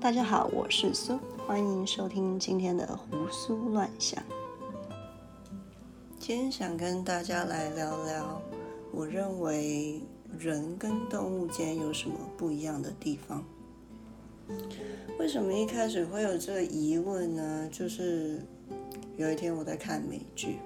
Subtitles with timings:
[0.00, 4.22] 大家好，我是苏，欢迎收听今天的胡思乱想。
[6.18, 8.42] 今天想跟大家来聊聊，
[8.92, 10.02] 我认为
[10.38, 13.42] 人跟动物间有什么不一样的地方。
[15.18, 17.66] 为什么一开始会有这个疑问呢？
[17.72, 18.42] 就是
[19.16, 20.58] 有一天我在看美剧，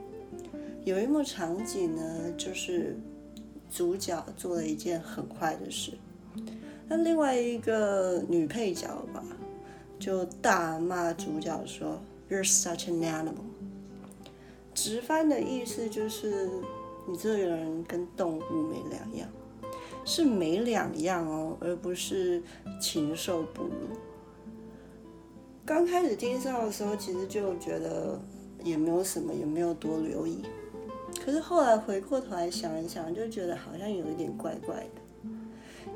[0.85, 2.99] 有一幕场景呢，就是
[3.71, 5.93] 主角做了一件很坏的事。
[6.93, 9.20] 那另外一个女配角吧，
[10.01, 13.35] 就大骂主角说：“You're such an animal。”
[14.75, 16.49] 直翻的意思就是
[17.07, 19.29] 你这个人跟动物没两样，
[20.05, 22.43] 是没两样哦，而不是
[22.81, 23.71] 禽兽不如。
[25.67, 28.19] 刚开始听到的时候，其实就觉得
[28.65, 30.43] 也没有什么，也没有多留意。
[31.25, 35.31] 可是后来回过头来想一想，就觉得好像有一点怪怪的。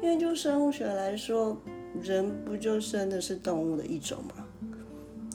[0.03, 1.57] 因为就生物学来说，
[2.03, 4.45] 人不就生的是动物的一种吗？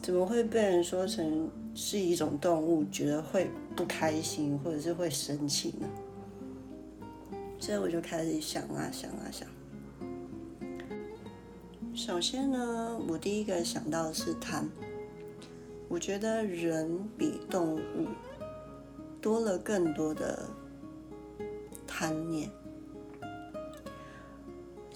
[0.01, 5.87] 怎么会被人说成是一种动物，觉得会不开心或者是会生气呢？
[7.59, 9.47] 所以我就开始想啊想啊想。
[11.93, 14.69] 首先呢，我第一个想到的是贪。
[15.89, 18.07] 我觉得人比动物
[19.19, 20.47] 多了更多的
[21.85, 22.49] 贪念。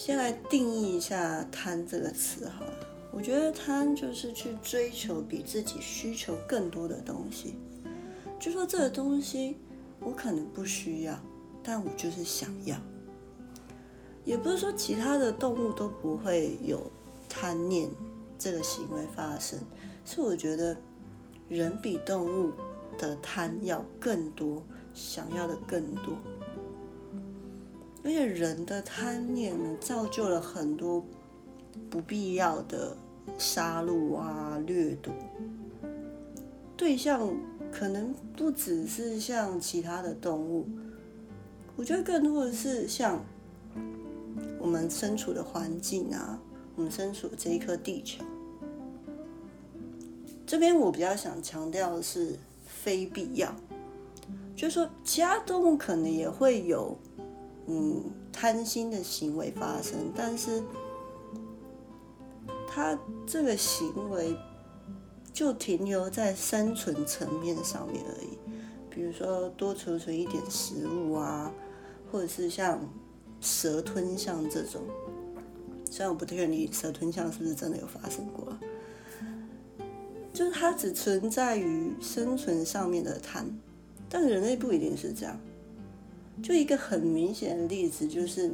[0.06, 2.74] 先来定义一下“贪”这个词好了。
[3.10, 7.56] 我觉得贪就是去追求比自己需求更多的东西。
[8.38, 9.56] 就说这个东西
[10.02, 11.18] 我可能不需要，
[11.64, 12.76] 但我就是想要。
[14.26, 16.92] 也不是说其他的动物都不会有
[17.30, 17.90] 贪念
[18.38, 19.58] 这个行为发生，
[20.04, 20.76] 是我觉得
[21.48, 22.52] 人比动物
[22.98, 24.62] 的贪要更多，
[24.94, 26.18] 想要的更多。
[28.06, 31.02] 而且人的贪念呢，造就了很多
[31.90, 32.98] 不必要的
[33.38, 35.14] 杀戮啊、掠夺。
[36.76, 37.34] 对象
[37.72, 40.68] 可能不只是像其他的动物，
[41.78, 43.24] 我觉得更多的是像
[44.60, 46.38] 我们身处的环境啊，
[46.76, 48.22] 我们身处的这一颗地球。
[50.46, 52.38] 这边我比较想强调的是
[52.68, 53.56] 非必要，
[54.58, 56.98] 就是说其他动物可能也会有。
[57.68, 60.62] 嗯，贪心的行为发生，但是
[62.68, 64.36] 他这个行为
[65.32, 68.38] 就停留在生存层面上面而已。
[68.90, 71.52] 比如说多储存一点食物啊，
[72.12, 72.80] 或者是像
[73.40, 74.82] 蛇吞象这种，
[75.90, 78.56] 虽然我不确定蛇吞象是不是真的有发生过，
[80.34, 83.48] 就是它只存在于生存上面的贪，
[84.10, 85.40] 但人类不一定是这样。
[86.44, 88.54] 就一个很明显的例子，就是，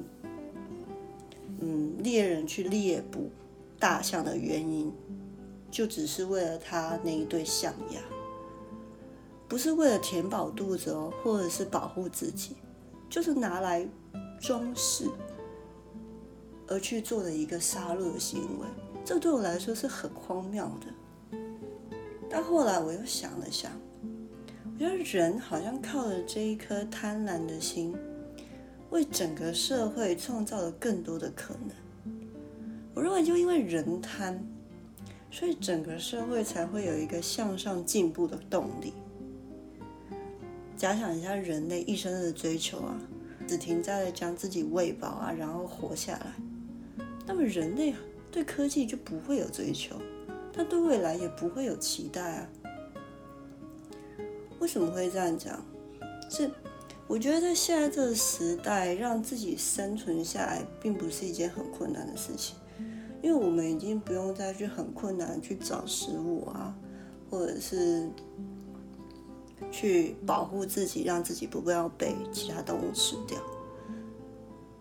[1.59, 3.31] 嗯，猎人去猎捕
[3.79, 4.93] 大象的原因，
[5.71, 7.99] 就只是为了他那一对象牙，
[9.47, 12.55] 不是为了填饱肚子哦，或者是保护自己，
[13.09, 13.83] 就是拿来
[14.39, 15.09] 装饰
[16.67, 18.67] 而去做的一个杀戮的行为。
[19.03, 21.39] 这对我来说是很荒谬的。
[22.29, 23.71] 但后来我又想了想。
[24.79, 27.93] 我觉得人好像靠着这一颗贪婪的心，
[28.91, 32.15] 为整个社会创造了更多的可能。
[32.93, 34.39] 我认为，就因为人贪，
[35.29, 38.93] 所以整个社会才会有一个向上进步的动力。
[40.77, 42.97] 假想一下，人类一生的追求啊，
[43.45, 47.93] 只停在了将自己喂饱啊，然后活下来，那么人类
[48.31, 49.97] 对科技就不会有追求，
[50.53, 52.49] 但对未来也不会有期待啊。
[54.59, 55.63] 为什么会这样讲？
[56.29, 56.49] 是
[57.07, 62.55] 我觉得在现在这个时代，让自己生存下来，并不是一件很困难的事情，
[63.23, 66.75] 因为我们已经不用再去很困难去找食物啊，
[67.29, 68.07] 或者是
[69.71, 73.39] 去保护自己，让自己不要被其他动物吃掉。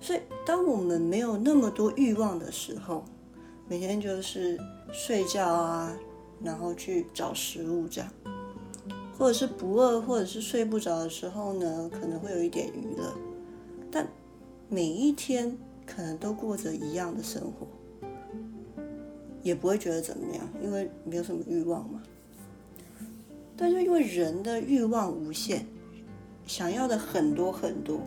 [0.00, 3.04] 所以，当我们没有那么多欲望的时候，
[3.66, 4.58] 每天就是
[4.92, 5.96] 睡觉啊，
[6.42, 8.10] 然后去找食物这样。
[9.18, 13.12] 或者是不饿，或者是睡不着的时候呢，可能会有一点娱乐，
[13.90, 14.06] 但
[14.68, 17.66] 每一天可能都过着一样的生活，
[19.42, 22.00] 也不会觉得怎么样，因为没有什么欲望嘛。
[23.56, 25.66] 但是因为人的欲望无限，
[26.46, 28.00] 想要的很多很多，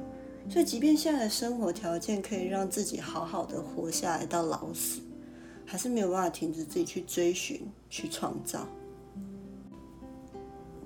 [0.48, 5.02] 所以即便现在的生活条件可以让自己好好的活下来到老死，
[5.66, 8.66] 还是没有办法停止自己去追寻、去创造。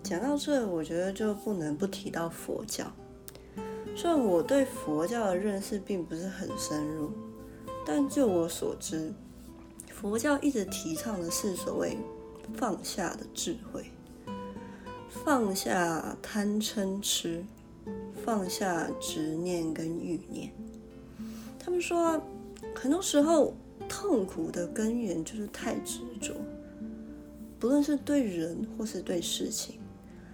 [0.06, 2.86] 讲到这，我觉得就不能不提到佛教。
[3.96, 7.10] 虽然我对佛教的认识并不是很深入，
[7.88, 9.12] 但就我所知，
[9.90, 11.98] 佛教一直提倡的是所谓
[12.54, 13.86] 放下的智慧，
[15.10, 17.44] 放下贪嗔痴，
[18.24, 20.52] 放下执念跟欲念。
[21.58, 22.22] 他们说，
[22.76, 23.56] 很多时候
[23.90, 26.36] 痛苦的根源就是太执着，
[27.60, 29.80] 不论是对人或是对事情，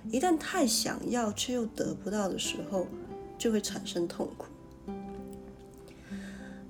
[0.10, 2.88] 一旦太想要却又得不到的时候，
[3.38, 4.48] 就会产生痛苦。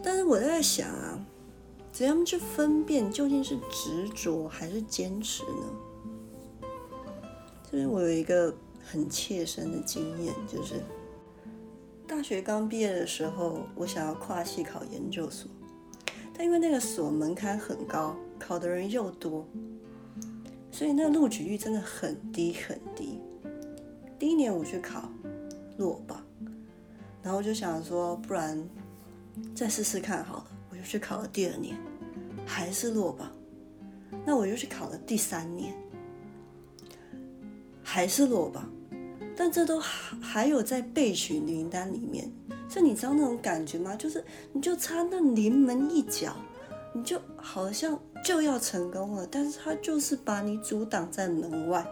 [0.03, 1.19] 但是我在想啊，
[1.91, 6.67] 怎样去分辨究竟是执着还是坚持呢？
[7.63, 10.75] 这边我有一个很切身的经验，就是
[12.07, 15.49] 大学刚毕业的时候，我想要跨系考研究所，
[16.33, 19.47] 但因为那个所门槛很高，考的人又多，
[20.71, 23.10] 所以那录取率真的很低很低。
[24.21, 25.09] 第一年我去考，
[25.79, 26.23] 落榜，
[27.23, 28.63] 然后我就想说，不然。
[29.55, 31.75] 再试试看好了，我就去考了第二年，
[32.45, 33.31] 还是落榜。
[34.23, 35.73] 那我又去考了第三年，
[37.81, 38.69] 还是落榜。
[39.35, 42.31] 但这都还还有在备取名单里面，
[42.69, 43.95] 所以你知道那种感觉吗？
[43.95, 44.23] 就是
[44.53, 46.35] 你就差那临门一脚，
[46.93, 51.83] 你就好像就要成功了，但是他就是把你阻挡在门外。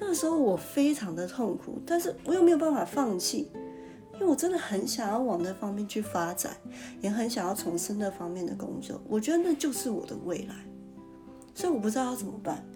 [0.00, 3.50] 那个时候我非常的痛苦，但是我又没有办法放弃。
[4.14, 6.56] 因为我真的很想要往那方面去发展，
[7.00, 9.00] 也很想要从事那方面的工作。
[9.08, 10.56] 我觉得那就是我的未来，
[11.54, 12.66] 所以我不知道要怎么办，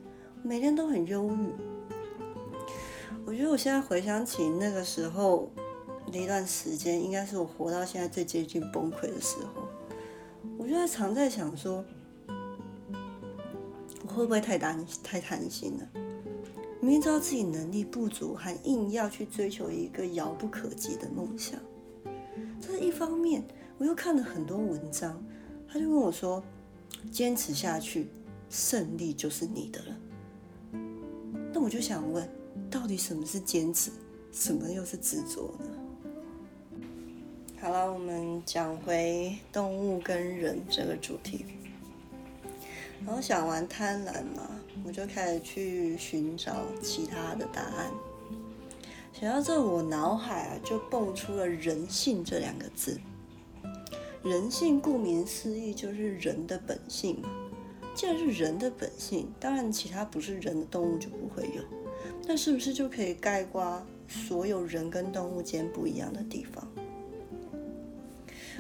[0.45, 1.53] 每天都很忧郁。
[3.27, 5.51] 我觉得我现在回想起那个时候
[6.13, 9.65] 那一段时间，应该是我活到现在最接近崩溃的时候。
[10.57, 11.85] 我就在常在想说，
[14.07, 16.02] 我会不会太担太贪心了？
[16.83, 21.61] 明明知道自己能力不足，还硬要去追求一个遥不可及的梦想。
[22.61, 23.41] 这是一方面，
[23.79, 25.25] 我又看了很多文章，
[25.69, 26.43] 他就跟我说
[27.13, 28.09] ：“坚持下去，
[28.51, 29.97] 胜利就是你的了。”
[31.55, 32.29] 那我就想问，
[32.69, 33.93] 到底什么是坚持，
[34.33, 36.81] 什么又是执着呢？
[37.61, 41.45] 好了，我们讲回动物跟人这个主题。
[43.07, 44.51] 然后想玩贪婪嘛，
[44.85, 47.91] 我就开始去寻找其他的答案。
[49.13, 52.99] 想到这，我脑海啊就蹦出了“人性”这两个字。
[54.25, 57.29] 人性顾名思义就是人的本性嘛。
[57.95, 61.63] 既然是人的本性，当然其他不是人的动物就不会有。
[62.27, 66.67] 那是不是就可以概括所有人跟动物间不一样的地方？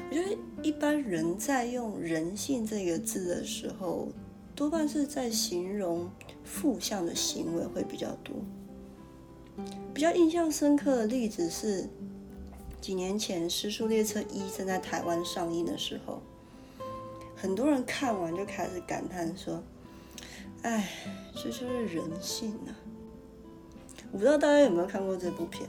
[0.08, 4.08] 我觉得一般人在用“人性”这个字的时候。
[4.54, 6.10] 多半是在形容
[6.44, 8.36] 负向的行为会比较多。
[9.92, 11.88] 比较印象深刻的例子是，
[12.80, 16.22] 几年前《失速列车一》正在台湾上映的时候，
[17.36, 19.62] 很多人看完就开始感叹说
[20.62, 20.88] ：“哎，
[21.34, 22.72] 这就是人性啊！”
[24.12, 25.68] 我不知道大家有没有看过这部片？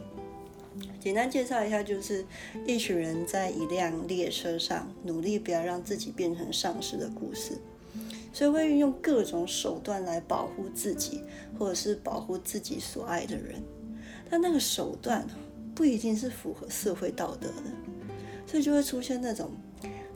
[0.99, 2.25] 简单介绍一下，就是
[2.65, 7.57] 一群人在一辆列车上，努力不要让自己变成丧尸的故事。
[8.33, 11.21] 所以会运用各种手段来保护自己，
[11.57, 13.61] 或者是保护自己所爱的人，
[14.29, 15.25] 但那个手段
[15.75, 17.89] 不一定是符合社会道德的，
[18.47, 19.51] 所以就会出现那种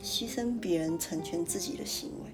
[0.02, 2.30] 牺牲别人成全自己的行为。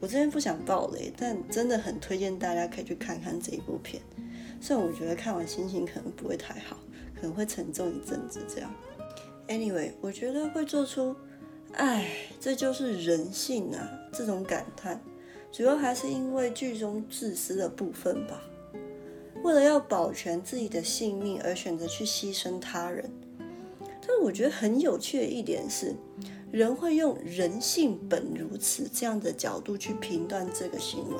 [0.00, 4.02] 我这边不想暴雷，但真的很推荐大家可以去看看这一部片。
[4.60, 6.78] 虽然我觉得看完心情可能不会太好，
[7.14, 8.74] 可能会沉重一阵子这样。
[9.46, 11.14] Anyway，我觉得会做出。
[11.72, 12.08] 唉，
[12.40, 13.99] 这就是人性啊！
[14.12, 15.00] 这种感叹，
[15.52, 18.42] 主要还是因为剧中自私的部分吧。
[19.42, 23.10] 为了要保全自己的性命而选择去牺牲他人。
[23.78, 25.94] 但我觉得很有趣的一点是，
[26.50, 31.16] 人会用“人性本如此”这样的角度去评断这个行为，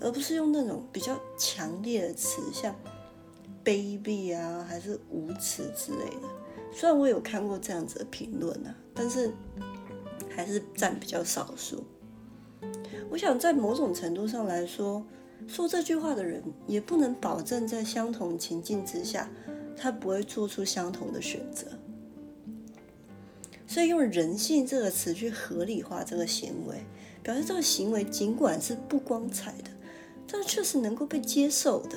[0.00, 2.74] 而不是用那种比较强烈的词，像
[3.64, 6.28] 卑鄙啊，还是无耻之类的。
[6.72, 9.32] 虽然我有看过这样子的评论啊，但是。
[10.32, 11.84] 还是占比较少数。
[13.10, 15.04] 我想在某种程度上来说，
[15.48, 19.28] 说这句话的人也不能保证在相同情境之下，
[19.76, 21.66] 他不会做出相同的选择。
[23.66, 26.84] 所以用“人性”这个词去合理化这个行为，
[27.22, 29.70] 表示这个行为尽管是不光彩的，
[30.26, 31.96] 但确实能够被接受的。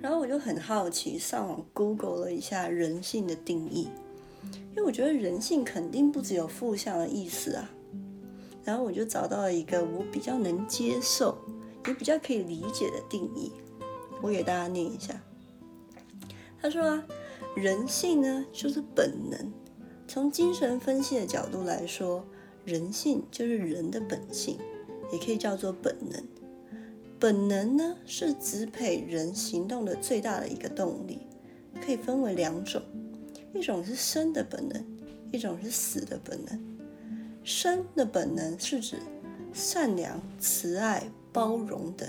[0.00, 3.88] 然后我就很好奇，上网 Google 了一下“人性”的定义。
[4.70, 7.70] 因为我觉得人性肯定不只有负向的意思啊，
[8.64, 11.36] 然后我就找到了一个我比较能接受，
[11.86, 13.52] 也比较可以理解的定义，
[14.22, 15.20] 我给大家念一下。
[16.60, 17.04] 他说啊，
[17.56, 19.52] 人性呢就是本能。
[20.06, 22.24] 从精神分析的角度来说，
[22.64, 24.58] 人性就是人的本性，
[25.12, 26.22] 也可以叫做本能。
[27.18, 31.20] 本能呢，是支配人行动的最大的一个动力，
[31.84, 32.82] 可以分为两种，
[33.54, 34.84] 一种是生的本能，
[35.32, 36.69] 一种是死的本能。
[37.42, 38.98] 生的本能是指
[39.52, 42.08] 善良、慈爱、包容等；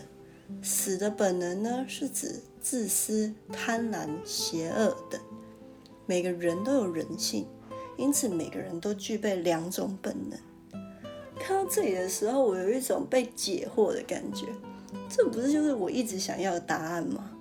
[0.62, 5.20] 死的本能呢，是指自私、贪婪、邪恶等。
[6.06, 7.48] 每个人都有人性，
[7.98, 10.38] 因此每个人都具备两种本能。
[11.40, 14.46] 看到这里的时候，我有一种被解惑的感觉。
[15.10, 17.32] 这不是就是我一直想要的答案吗？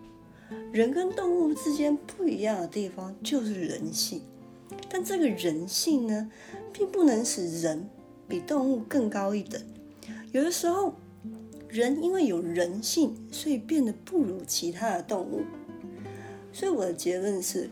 [0.72, 4.22] 人跟动物之间不一样的地方就是人性，
[4.88, 6.30] 但这个人性呢，
[6.72, 7.88] 并不能使人
[8.28, 9.60] 比动物更高一等。
[10.32, 10.94] 有的时候，
[11.68, 15.42] 人因为有人性，所以变得不如其他的动物。
[16.52, 17.70] 所以我的结论是，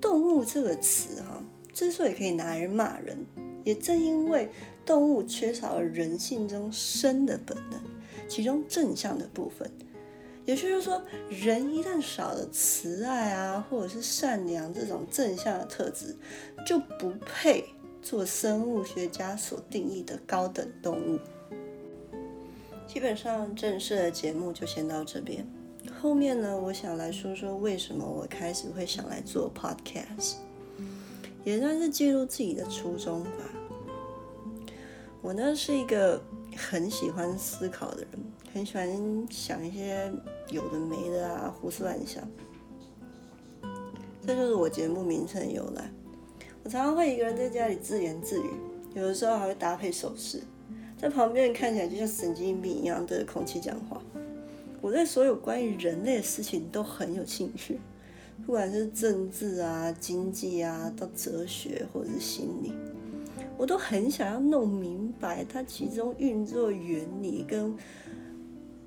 [0.00, 3.26] 动物这个词哈，之所以可以拿来骂人，
[3.64, 4.50] 也正因为
[4.84, 7.80] 动物缺少了人性中生的本能。
[8.28, 9.70] 其中正向的部分，
[10.44, 16.14] 也就是说，人一旦少了慈爱啊，或者是善良这种正向的特质，
[16.66, 17.64] 就不配
[18.08, 21.18] 做生物学家所定义的高等动物。
[22.86, 25.46] 基本上正式的节目就先到这边，
[26.00, 30.36] 后面呢，我想来说说为什么我开始会想来做 podcast，
[31.44, 33.30] 也算是记录自己的初衷吧。
[35.20, 36.22] 我呢是一个。
[36.56, 38.08] 很喜欢思考的人，
[38.52, 38.88] 很喜欢
[39.30, 40.12] 想一些
[40.50, 42.28] 有的没的啊，胡思乱想。
[44.26, 45.88] 这就是我节目名称由来。
[46.68, 48.50] 常常会一个人在家里自言自语，
[48.94, 50.42] 有的时候还会搭配手势，
[50.98, 54.02] 在旁边看起来就像神经病一样对着空气讲话。
[54.82, 57.80] 我对所有关于人类的事情都很有兴趣，
[58.44, 62.72] 不管是政治啊、经济啊，到哲学或者是心理。
[63.56, 67.74] 我都很想要弄明白它其中运作原理跟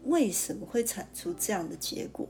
[0.06, 2.26] 为什么会产出这样的结果，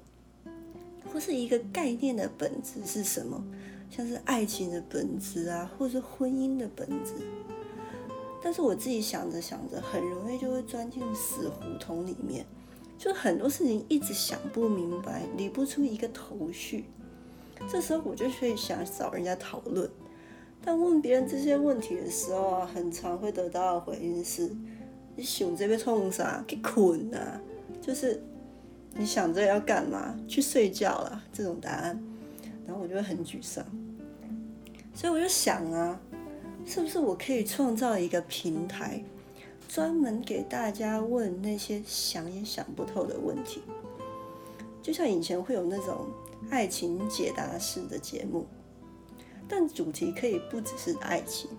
[1.13, 3.43] 或是一个概念的本质是什么，
[3.91, 7.13] 像是爱情的本质啊，或是婚姻的本质。
[8.41, 12.45] 但是我自己想着想着，很容易就会钻进死胡同里面，
[12.98, 16.86] 就很多事情一直想不明白，理不出一个头绪。
[17.69, 19.88] 这时候我就会想找人家讨论。
[20.63, 24.50] 但问别人这些问题的时候啊，很常会得到的回应是
[25.15, 26.43] ：“你想这边冲啥？
[26.48, 27.41] 给困啊！”
[27.81, 28.24] 就是
[28.95, 30.15] 你想着要干嘛？
[30.27, 32.03] 去睡觉了这种答案，
[32.65, 33.63] 然后我就会很沮丧。
[34.93, 36.00] 所以我就想啊，
[36.65, 39.03] 是不是我可以创造一个平台，
[39.67, 43.62] 专门给大家问那些想也想不透的问题？
[44.81, 46.07] 就像以前会有那种
[46.50, 48.45] 爱情解答式的节目。
[49.48, 51.50] 但主题可以不只是爱情，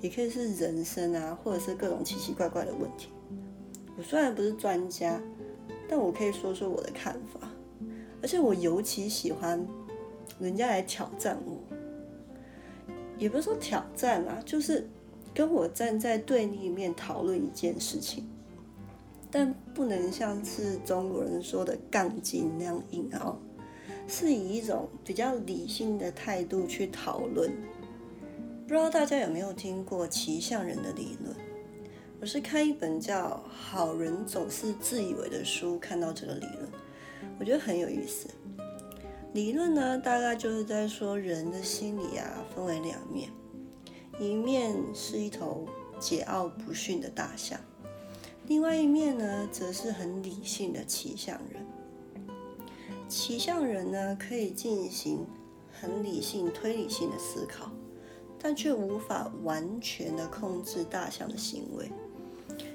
[0.00, 3.08] 也可以是人生啊，或者是各种奇奇怪怪的问题。
[3.96, 5.18] 我虽然不是专家，
[5.88, 7.48] 但我可以说说我的看法。
[8.20, 9.66] 而且我尤其喜欢
[10.38, 11.59] 人家来挑战我，
[13.20, 14.88] 也不是说挑战啊，就是
[15.32, 18.26] 跟我站在对立面讨论一件事情，
[19.30, 23.38] 但不能像是中国人说的杠精那样硬拗。
[24.08, 27.52] 是以一种比较理性的态度去讨论。
[28.66, 31.36] 不知道大家有没有听过骑象人的理论？
[32.20, 36.68] 我是看一本叫《好人总是自以为》的书看到这个理论，
[37.38, 38.28] 我觉得很有意思。
[39.32, 43.30] 理论呢，大概就是在说人的心理啊，分为两面，
[44.18, 45.68] 一面是一头
[46.00, 47.60] 桀骜不驯的大象，
[48.48, 51.64] 另外一面呢，则是很理性的骑象人。
[53.08, 55.24] 骑象人呢，可以进行
[55.80, 57.70] 很理性、推理性的思考，
[58.36, 61.88] 但却无法完全的控制大象的行为。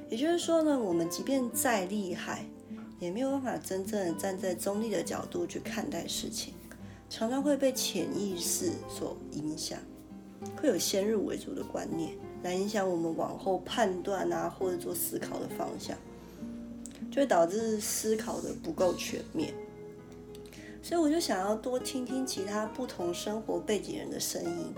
[0.09, 2.45] 也就是说呢，我们即便再厉害，
[2.99, 6.53] 也没有办法真正站在中立的角度去看待事情，
[7.09, 9.79] 常常会被潜意识所影响，
[10.55, 15.97] 会有先入为主的观念来影响我们往后判断啊，或者做思考的方向，
[17.11, 19.53] 就会导致思考的不够全面。
[20.81, 24.73] 所以我就想要多听听其他不同生活背景人的声音，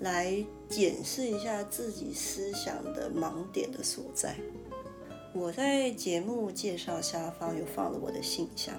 [0.00, 4.36] 来检视一下自己思想的盲点的所在。
[5.38, 8.74] 我在节目介绍下方有放了我的信箱，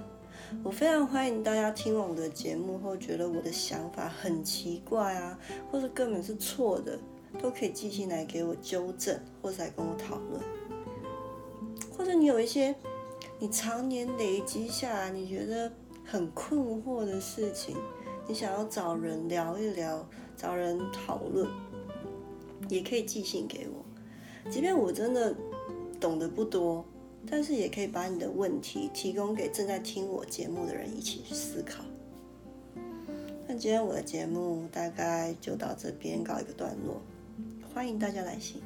[0.63, 5.37] 我非常欢迎大家听完我的节目后觉得我的想法很奇怪啊，
[5.71, 6.97] 或者根本是错的，
[7.39, 10.41] 都可以寄信来给我纠正，或者来跟我讨论。
[11.95, 12.73] 或者你有一些
[13.37, 15.71] 你常年累积下来，你觉得。
[16.09, 17.75] 很困惑的事情，
[18.29, 21.45] 你想要找人聊一聊，找人讨论，
[22.69, 23.83] 也可以寄信给我。
[24.49, 25.35] 即便我真的
[25.99, 26.85] 懂得不多，
[27.29, 31.83] 但是也可以把你的问题提供给正在听我节目的人一起去思考。
[33.47, 37.01] 那今天我的节目大概就到这边告一个段落，
[37.73, 38.61] 欢迎大家来信。